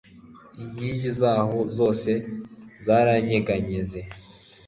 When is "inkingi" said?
0.61-1.09